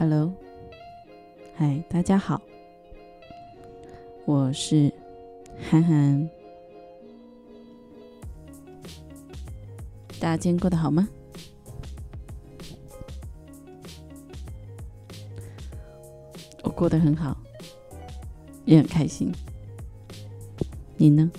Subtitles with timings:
[0.00, 0.32] Hello，
[1.54, 2.40] 嗨，大家好，
[4.24, 4.90] 我是
[5.70, 6.30] 涵涵。
[10.18, 11.06] 大家今天过得好吗？
[16.62, 17.36] 我过得很好，
[18.64, 19.30] 也很开心。
[20.96, 21.30] 你呢？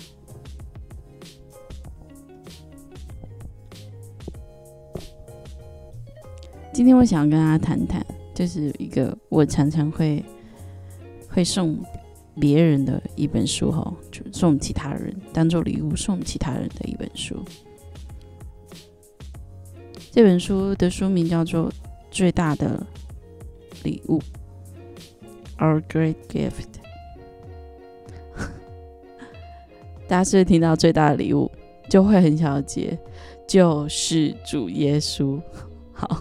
[6.72, 8.06] 今天我想跟大家谈谈，
[8.42, 10.20] 就是一个我常常会
[11.28, 11.78] 会送
[12.40, 17.36] 别人的一本书哈，就送其他人当做礼物送其他人的一本书。
[20.10, 21.70] 这本书的书名叫做
[22.10, 22.84] 《最大的
[23.84, 24.18] 礼物》
[25.58, 26.82] ，Our Great Gift。
[30.08, 31.48] 大家是不是听到最大的礼物
[31.88, 32.98] 就会很想要接，
[33.46, 35.40] 就是主耶稣。
[35.92, 36.20] 好，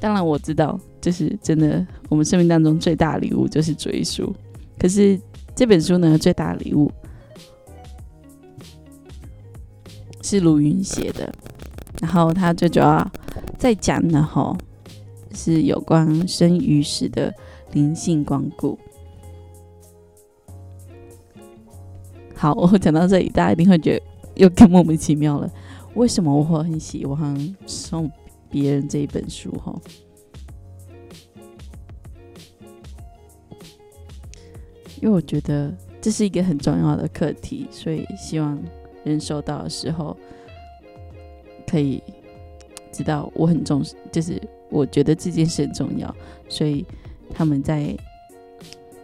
[0.00, 4.30] 当然我知道，就是真的，我们生命当中最大的礼物就是主耶稣。
[4.78, 5.20] 可是
[5.54, 6.90] 这本书呢，最大的礼物。
[10.22, 11.32] 是卢云写的，
[12.00, 13.08] 然后他最主要
[13.56, 14.58] 在讲的哈，
[15.32, 17.32] 是有关生与死的
[17.72, 18.76] 灵性光顾。
[22.34, 25.48] 好，我讲到这里，大家一定会觉得又更莫名其妙了。
[25.94, 28.10] 为什么我会很喜欢送
[28.50, 29.50] 别人这一本书？
[29.52, 29.78] 哈，
[35.00, 38.62] 因为我觉得这是一个很重要的课题，所以希望。
[39.04, 40.16] 人收到的时候，
[41.64, 42.02] 可以
[42.90, 46.12] 知道我很重视，就是我觉得这件事很重要，
[46.48, 46.84] 所以
[47.32, 47.96] 他们在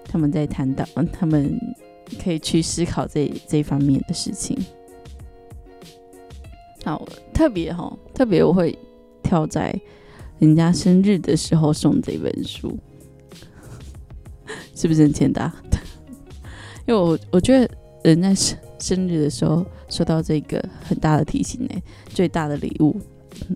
[0.04, 1.56] 他们在谈到，他们
[2.20, 4.58] 可以去思考这这方面的事情。
[6.84, 8.76] 好，特别哈，特别我会
[9.32, 9.74] 跳在
[10.40, 12.78] 人家生日的时候送这本书，
[14.76, 15.50] 是不是很简单？
[16.86, 17.66] 因为我我觉得
[18.04, 19.64] 人在生生日的时候。
[19.88, 22.98] 收到这个很大的提醒呢，最大的礼物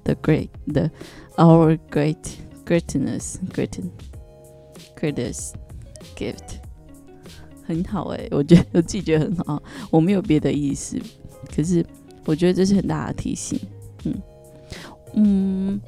[0.05, 0.91] ，the great the
[1.37, 2.19] our great
[2.67, 3.71] greatness great
[5.01, 5.55] greatest
[6.15, 6.59] gift，
[7.67, 10.99] 很好哎，我觉得我自己觉得很好，我没有别的意思，
[11.57, 11.83] 可是
[12.27, 13.59] 我觉得这是很大的提醒，
[15.17, 15.81] 嗯，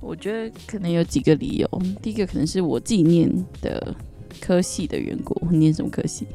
[0.00, 1.68] 我觉得可能有几个理由，
[2.00, 3.30] 第一个可能是我自己念
[3.60, 3.94] 的
[4.40, 6.26] 科系的缘故，念什么科系？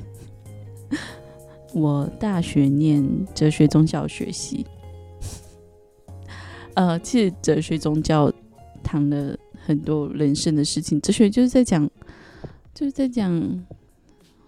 [1.74, 3.02] 我大学念
[3.34, 4.66] 哲学宗教学系，
[6.76, 8.30] 呃，其实哲学宗教
[8.84, 11.90] 谈了很多人生的事情，哲学就是在讲，
[12.74, 13.66] 就是在讲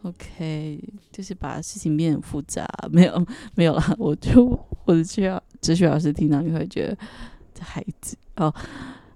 [0.01, 3.25] ，OK，就是把事情变得复杂，没有
[3.55, 4.45] 没有啦，我就
[4.83, 6.97] 我的学哲学老师听到你会觉得
[7.53, 8.53] 这孩子哦，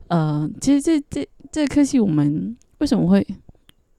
[0.08, 3.26] 呃，其实这这这科系我们为什么会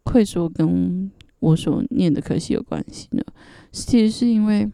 [0.04, 1.10] 会说跟
[1.40, 3.22] 我所念的科系有关系呢？
[3.72, 4.68] 其实是因为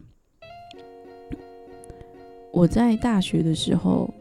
[2.51, 4.11] 我在大学的时候，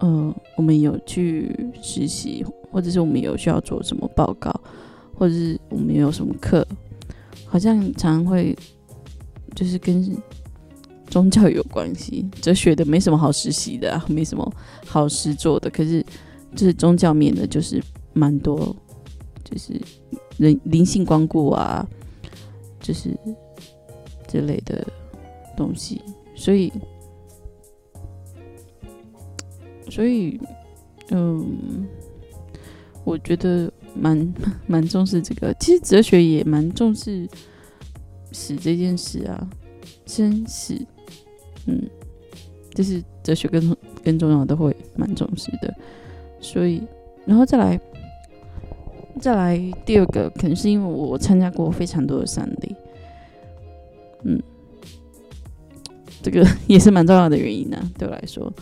[0.00, 4.52] 嗯，我们有去实习，或者是我们有需要做什么报告，
[5.14, 6.66] 或者是我们有什么课，
[7.46, 8.56] 好像常会
[9.54, 10.16] 就是跟
[11.10, 12.28] 宗教有关系。
[12.40, 14.52] 哲学的没什么好实习的， 没什么
[14.86, 16.04] 好实做的，可是
[16.54, 17.82] 就是宗教面的，就是
[18.12, 18.74] 蛮多，
[19.44, 19.80] 就是
[20.36, 21.86] 人灵性光顾啊，
[22.80, 23.16] 就是。
[24.30, 24.86] 之类的
[25.56, 26.02] 东西，
[26.34, 26.70] 所以，
[29.88, 30.38] 所以，
[31.12, 31.88] 嗯，
[33.04, 34.34] 我觉得蛮
[34.68, 35.54] 蛮重视这个。
[35.58, 37.26] 其实哲学也蛮重视
[38.32, 39.48] 死这件事啊，
[40.04, 40.78] 生死，
[41.68, 41.88] 嗯，
[42.74, 45.72] 就是哲学跟更重要都会蛮重视的。
[46.40, 46.82] 所以，
[47.26, 47.80] 然后再来，
[49.20, 52.74] 再来第二个，可能是因为我参加过非常多的丧礼。
[54.22, 54.42] 嗯，
[56.22, 57.78] 这个也是蛮重要的原因呢。
[57.98, 58.52] 对我来说，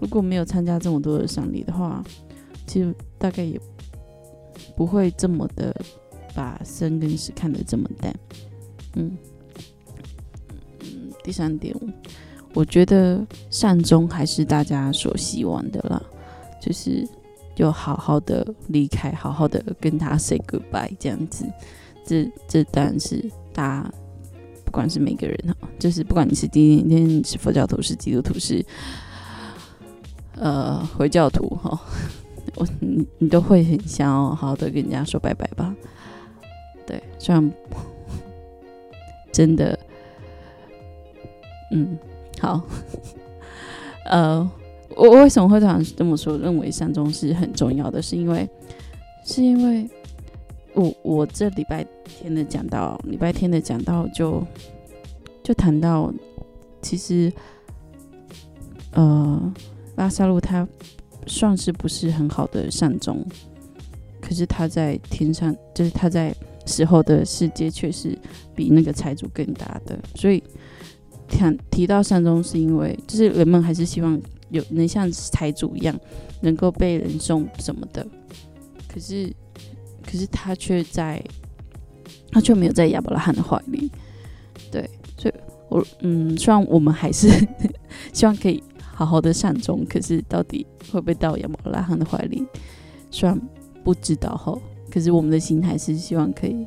[0.00, 2.02] 如果没有参加这么多的丧礼的话，
[2.66, 3.60] 其实大概也
[4.76, 5.74] 不会这么的
[6.34, 8.14] 把生跟死看得这么淡。
[8.94, 9.16] 嗯
[10.80, 11.74] 嗯，第三点，
[12.56, 16.02] 我觉得善终还是大家所希望的啦，
[16.60, 17.06] 就是
[17.54, 21.44] 就好好的离开，好好的跟他 say goodbye 这样子。
[22.04, 23.22] 这这当然是
[23.52, 23.92] 大家。
[24.64, 28.62] 不管是每个人哈，就是不管你是今天是佛教徒，是基督徒，是
[30.34, 31.80] 呃回教徒哈，
[32.56, 35.74] 我你你都会很想要好好的跟人家说拜拜吧？
[36.84, 37.50] 对，虽然
[39.32, 39.78] 真的，
[41.72, 41.96] 嗯，
[42.40, 42.60] 好，
[44.06, 44.50] 呃，
[44.94, 46.36] 我为什么会这样这么说？
[46.38, 48.48] 认为善终是很重要的，是因为
[49.24, 49.88] 是因为
[50.74, 54.42] 我我这礼拜天的讲到礼拜天的讲到就
[55.42, 56.12] 就谈到，
[56.82, 57.32] 其实
[58.92, 59.54] 呃
[59.96, 60.66] 拉萨路他
[61.26, 63.24] 算是不是很好的善终，
[64.20, 66.34] 可是他在天上，就是他在
[66.66, 68.16] 死后的世界却是
[68.54, 70.42] 比那个财主更大的，所以
[71.28, 74.20] 提提到善终是因为就是人们还是希望。
[74.50, 76.00] 有能像财主一样，
[76.40, 78.06] 能够被人送什么的，
[78.86, 79.28] 可是，
[80.04, 81.20] 可是他却在，
[82.30, 83.90] 他却没有在亚伯拉罕的怀里。
[84.70, 84.88] 对，
[85.18, 85.34] 所以，
[85.68, 87.28] 我嗯，虽然我们还是
[88.14, 92.46] 希望可以好好的善终，可是到底会不会到亚伯拉罕的怀里，
[93.10, 93.36] 虽然
[93.82, 94.56] 不知道哈，
[94.88, 96.64] 可是我们的心还是希望可以，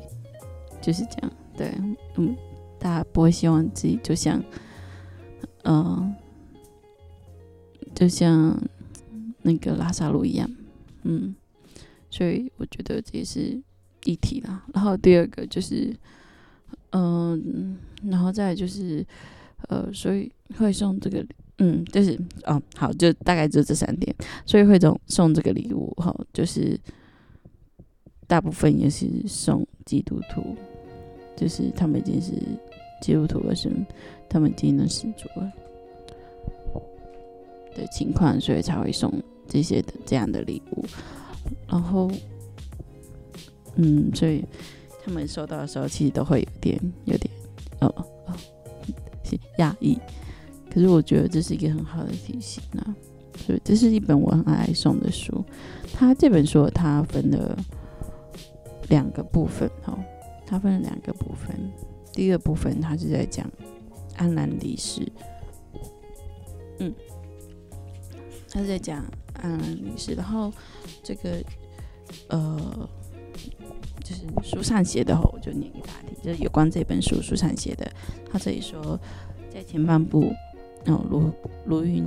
[0.82, 1.32] 就是这样。
[1.56, 1.72] 对，
[2.16, 2.36] 嗯，
[2.80, 4.42] 大家不会希望自己就像，
[5.62, 6.12] 嗯。
[7.92, 8.56] 就像
[9.42, 10.48] 那个拉萨路一样，
[11.02, 11.34] 嗯，
[12.08, 13.60] 所以我觉得这也是
[14.04, 14.64] 一体啦。
[14.72, 15.94] 然后第二个就是，
[16.92, 19.04] 嗯，然后再就是，
[19.68, 21.26] 呃，所以会送这个，
[21.58, 24.14] 嗯，就是哦，好，就大概就这三点。
[24.46, 26.78] 所以会送送这个礼物，哈，就是
[28.26, 30.56] 大部分也是送基督徒，
[31.36, 32.32] 就是他们已经是
[33.00, 33.70] 基督徒了，是
[34.28, 35.52] 他们已经能死主了。
[37.72, 39.12] 的情况，所以才会送
[39.46, 40.84] 这些的这样的礼物。
[41.68, 42.10] 然后，
[43.76, 44.44] 嗯，所以
[45.04, 47.32] 他们收到的时候，其实都会有点有点
[47.78, 47.86] 呃
[48.26, 48.34] 呃
[49.58, 49.96] 压抑。
[50.68, 52.94] 可是我觉得这是一个很好的提醒啊。
[53.46, 55.44] 所以这是一本我很爱送的书。
[55.94, 57.56] 它这本书它分了
[58.88, 59.96] 两个部分哈，
[60.44, 61.56] 它分了两个部分。
[62.12, 63.50] 第一个部分他是在讲
[64.16, 65.00] 安然离世，
[66.78, 66.94] 嗯。
[68.52, 69.04] 他是在讲
[69.34, 70.52] 安然离世，然后
[71.04, 71.40] 这个
[72.28, 72.88] 呃，
[74.02, 77.88] 就是书上写的话，我就念给大家听，就是有关这本书书上写的。
[78.28, 78.98] 他这里说，
[79.54, 80.32] 在前半部，
[80.86, 81.30] 哦，卢
[81.66, 82.04] 卢云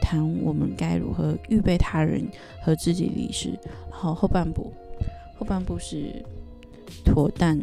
[0.00, 2.26] 谈我们该如何预备他人
[2.60, 3.50] 和自己离世，
[3.88, 4.72] 然后后半部，
[5.38, 6.24] 后半部是
[7.04, 7.56] 妥当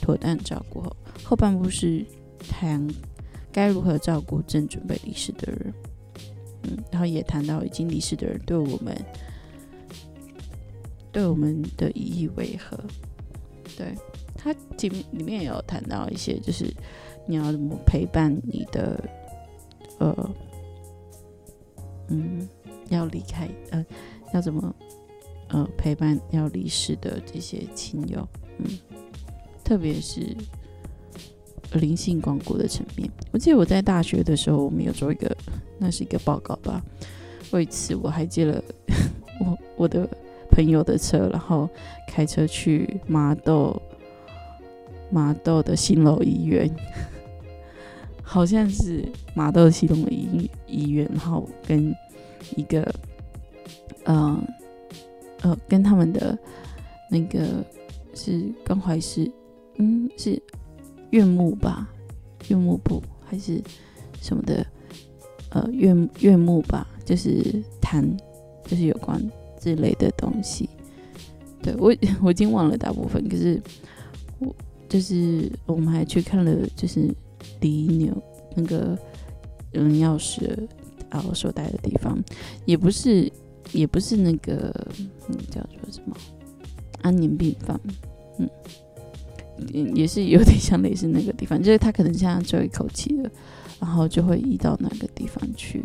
[0.00, 2.04] 妥当照顾后，后半部是
[2.48, 2.86] 谈
[3.52, 5.74] 该如何照顾正准备离世的人。
[6.62, 8.96] 嗯，然后也谈到已经离世的人对我们，
[11.12, 12.78] 对我们的意义为何？
[13.76, 13.94] 对
[14.34, 16.72] 他里面里面有谈到一些，就是
[17.26, 18.98] 你要怎么陪伴你的，
[19.98, 20.34] 呃，
[22.08, 22.48] 嗯，
[22.88, 23.84] 要离开，呃，
[24.32, 24.74] 要怎么，
[25.48, 28.26] 呃，陪伴要离世的这些亲友，
[28.58, 28.66] 嗯，
[29.66, 30.24] 特别是。
[31.72, 35.36] 灵性光顾的层面，我记得我在大学的时候，我们有做一个，
[35.78, 36.80] 那是一个报告吧。
[37.50, 38.62] 为此，我还借了
[39.40, 40.08] 我我的
[40.48, 41.68] 朋友的车，然后
[42.08, 43.82] 开车去麻豆
[45.10, 46.70] 麻豆的新楼医院，
[48.22, 49.04] 好像是
[49.34, 51.92] 麻豆系统的医医院，然后跟
[52.54, 52.94] 一个，
[54.04, 54.40] 嗯
[55.42, 56.38] 呃，跟他们的
[57.10, 57.44] 那个
[58.14, 59.30] 是关怀是，
[59.78, 60.40] 嗯是。
[61.10, 61.88] 院牧吧，
[62.48, 63.62] 院牧部还是
[64.20, 64.66] 什么的，
[65.50, 68.04] 呃，院院牧吧，就是谈，
[68.64, 69.22] 就是有关
[69.60, 70.68] 这类的东西。
[71.62, 73.62] 对我 我已经忘了大部分，可是
[74.40, 74.54] 我
[74.88, 77.08] 就是我们还去看了，就是
[77.60, 78.12] 离牛
[78.56, 78.98] 那个
[79.70, 80.68] 人钥匙
[81.08, 82.22] 啊我所待的地方，
[82.64, 83.32] 也不是
[83.72, 84.74] 也不是那个
[85.28, 86.16] 嗯叫做什么
[87.02, 87.80] 安宁病房，
[88.38, 88.50] 嗯。
[89.72, 93.30] 也是有点像类似那个地方，就是他可能现在最后一口气了，
[93.80, 95.82] 然后就会移到那个地方去，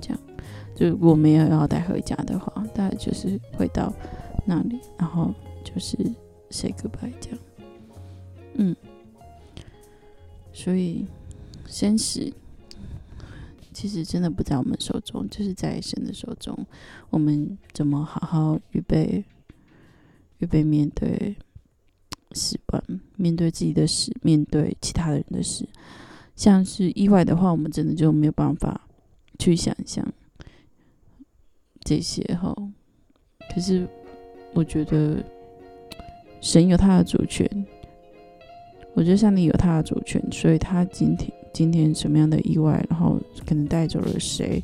[0.00, 0.20] 这样。
[0.76, 3.92] 就如果没有要带回家的话，大概就是会到
[4.44, 5.96] 那里，然后就是
[6.50, 7.38] say goodbye 这样。
[8.54, 8.76] 嗯，
[10.52, 11.06] 所以
[11.66, 12.32] 生死
[13.72, 16.56] 其实真的不在我们手中，就是在神的手中。
[17.10, 19.24] 我们怎么好好预备，
[20.38, 21.36] 预备面对。
[22.34, 22.82] 习惯
[23.16, 25.66] 面对自己的事，面对其他人的事，
[26.34, 28.88] 像是意外的话，我们真的就没有办法
[29.38, 30.06] 去想象
[31.84, 32.54] 这些哈。
[33.54, 33.88] 可是
[34.52, 35.22] 我觉得
[36.40, 37.48] 神有他的主权，
[38.94, 44.60] 我觉得上帝有他的主权，所以他今天今天什么样的意外，然后可能带走了谁，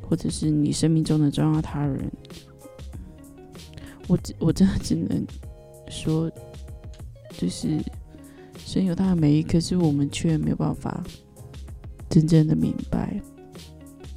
[0.00, 2.10] 或者是你生命中的重要他人，
[4.06, 5.26] 我只我真的只能
[5.88, 6.30] 说。
[7.36, 7.78] 就是
[8.58, 11.02] 神有他的美意，可是我们却没有办法
[12.08, 13.20] 真正的明白，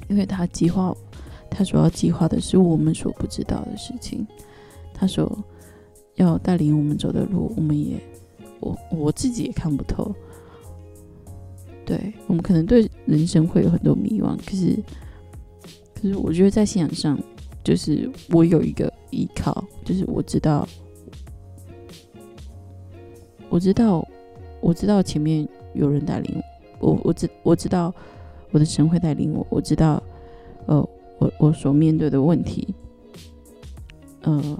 [0.08, 0.94] 因为他计划
[1.50, 4.26] 他所要计划的是我们所不知道的事情，
[4.94, 5.38] 他所
[6.14, 8.00] 要带领我们走的路，我们也
[8.60, 10.14] 我我自己也看不透。
[11.84, 14.78] 对我们可能对人生会有很多迷惘，可是
[15.94, 17.18] 可是我觉得在信仰上，
[17.64, 20.66] 就是我有一个依靠，就是我知道，
[23.50, 24.06] 我知道，
[24.62, 26.42] 我知道前面有人带领
[26.78, 27.92] 我，我知我知道
[28.52, 30.02] 我的神会带领我，我知道，
[30.66, 30.88] 呃。
[31.20, 32.74] 我我所面对的问题，
[34.22, 34.58] 呃，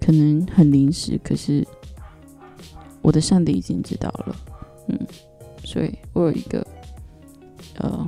[0.00, 1.62] 可能很临时，可是
[3.02, 4.36] 我的上帝已经知道了，
[4.88, 4.98] 嗯，
[5.62, 6.66] 所以我有一个，
[7.80, 8.06] 呃，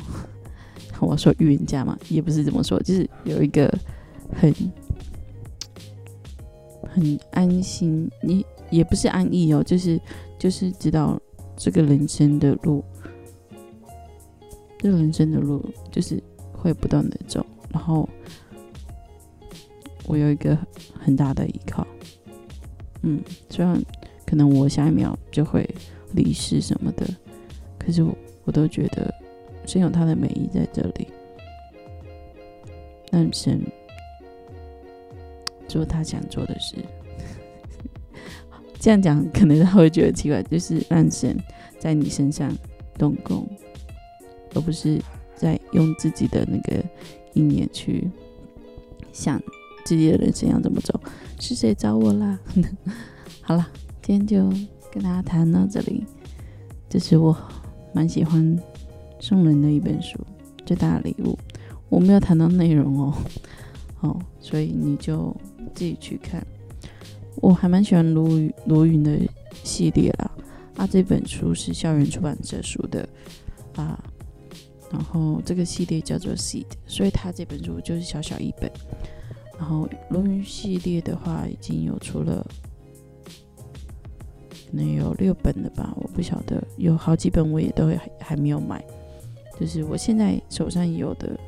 [1.00, 3.70] 我说预言家嘛，也不是这么说，就是有一个
[4.34, 4.54] 很
[6.94, 8.42] 很安心，你
[8.72, 10.00] 也不是安逸哦，就是
[10.38, 11.20] 就是知道
[11.56, 12.82] 这个人生的路。
[14.78, 16.20] 这个人生的路就是
[16.52, 18.08] 会不断的走，然后
[20.06, 20.58] 我有一个
[20.98, 21.86] 很大的依靠，
[23.02, 23.80] 嗯，虽然
[24.26, 25.64] 可能我下一秒就会
[26.14, 27.06] 离世什么的，
[27.78, 28.12] 可是我
[28.42, 29.14] 我都觉得
[29.66, 31.06] 神有他的美意在这里，
[33.12, 33.60] 让神
[35.68, 36.74] 做他想做的事。
[38.82, 41.38] 这样讲可能他会觉得奇怪，就是让神
[41.78, 42.52] 在你身上
[42.98, 43.48] 动工。
[44.54, 45.00] 而不是
[45.36, 46.84] 在用自己的那个
[47.32, 48.10] 意念去
[49.12, 49.40] 想
[49.84, 51.00] 自己的人生要怎么走，
[51.38, 52.36] 是谁找我啦？
[53.40, 53.66] 好了，
[54.02, 54.44] 今天就
[54.92, 56.04] 跟大家谈到这里。
[56.90, 57.34] 这是我
[57.94, 58.58] 蛮喜欢
[59.20, 60.18] 送人的一本书，
[60.66, 61.38] 最大的礼物。
[61.88, 63.14] 我没有谈到内容哦，
[64.00, 65.34] 哦，所以你就
[65.72, 66.44] 自己去看。
[67.36, 68.28] 我还蛮喜欢罗
[68.66, 69.18] 罗云的
[69.64, 70.30] 系列啦，
[70.76, 73.08] 啊，这本书是校园出版社出的
[73.76, 74.02] 啊。
[74.90, 78.70] 然后这个系列叫做《Seed》，所以它这本书就是小小一本。
[79.58, 82.46] 然后罗云系列的话，已经有出了，
[84.50, 86.62] 可能有六本了吧，我不晓得。
[86.76, 88.84] 有好几本我也都还还没有买。
[89.58, 91.40] 就是我现在手上有的，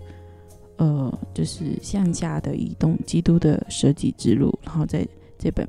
[0.79, 4.59] 呃，就是向下的移动，基督的舍己之路。
[4.63, 5.07] 然后在
[5.45, 5.69] 这本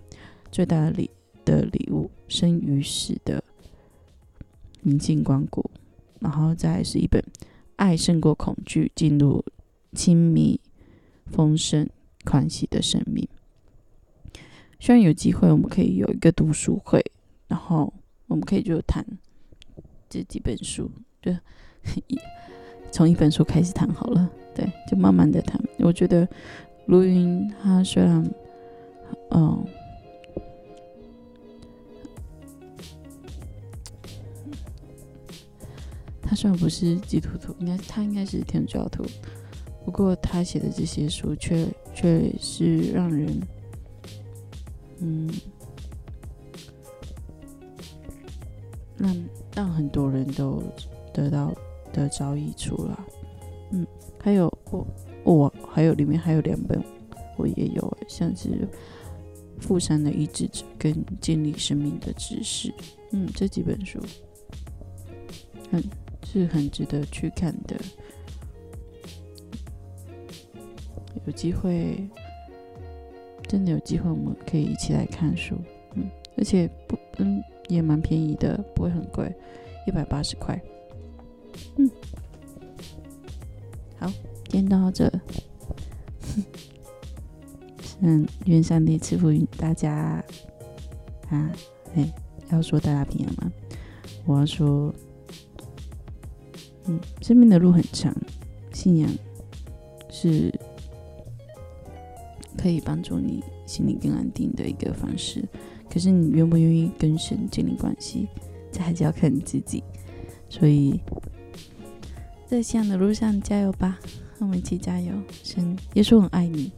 [0.50, 1.10] 最大的礼
[1.44, 3.44] 的礼物，生于死的
[4.84, 5.70] 宁静光谷。
[6.22, 7.22] 然后再是一本。
[7.76, 9.44] 爱胜过恐惧，进入
[9.92, 10.62] 亲密、
[11.26, 11.90] 丰盛、
[12.24, 13.28] 宽喜的生命。
[14.80, 17.04] 希望有机会，我们可以有一个读书会，
[17.50, 17.94] 然后
[18.28, 19.06] 我们可以就谈
[20.10, 20.90] 这几本书，
[21.22, 21.36] 就
[22.94, 24.32] 从一本书开始谈好了。
[24.56, 25.62] 对，就慢慢的谈。
[25.80, 26.26] 我觉得
[26.86, 28.24] 卢云他虽然，
[29.36, 29.66] 嗯。
[36.22, 39.04] 他虽然不是基督徒，应该他应该是天主教徒，
[39.86, 43.42] 不过他写的这些书却却是让人，
[45.00, 45.30] 嗯，
[48.98, 49.26] 让
[49.56, 50.64] 让很多人都
[51.14, 51.54] 得到
[51.94, 53.06] 得着益处了。
[53.72, 53.86] 嗯，
[54.20, 54.88] 还有我
[55.24, 56.84] 我还有里面还有两本
[57.38, 58.50] 我也有，像是
[59.60, 62.70] 《富山的医治者》跟《建立生命的知识》。
[63.12, 64.00] 嗯，这几本书，
[65.72, 65.84] 嗯。
[66.28, 67.78] 是很值得去看的，
[71.26, 72.10] 有机会，
[73.48, 75.56] 真的有机会，我们可以一起来看书，
[75.94, 79.34] 嗯，而且不，嗯，也蛮便宜的，不会很贵，
[79.88, 80.60] 一百八十块，
[81.78, 81.90] 嗯，
[83.98, 84.12] 好，
[84.50, 85.10] 今天到这，
[88.02, 90.24] 嗯，愿上帝赐福于大家，
[91.30, 91.52] 啊，
[91.96, 92.14] 哎，
[92.52, 93.52] 要说大家平安吗？
[94.26, 94.94] 我要说。
[96.88, 98.16] 嗯，生命的路很长，
[98.72, 99.10] 信仰
[100.08, 100.54] 是
[102.56, 105.44] 可以帮助你心里更安定的一个方式。
[105.90, 108.28] 可是你愿不愿意跟神建立关系，
[108.72, 109.84] 这还是要看你自己。
[110.48, 111.02] 所以
[112.46, 113.98] 在信仰的路上加油吧，
[114.38, 115.12] 我们一起加油。
[115.42, 116.72] 神耶稣很爱你，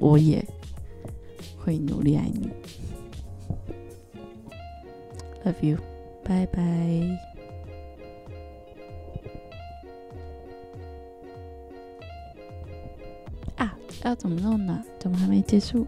[0.00, 0.44] 我也
[1.56, 2.50] 会努力爱你。
[5.44, 5.78] Love you，
[6.24, 6.62] 拜拜
[13.56, 13.76] 啊。
[14.02, 14.82] 要怎么弄呢？
[14.98, 15.86] 怎么还没结束？